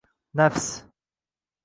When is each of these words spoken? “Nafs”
“Nafs” 0.37 0.67